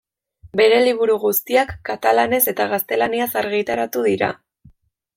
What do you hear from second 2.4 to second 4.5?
eta gaztelaniaz argitaratu dira.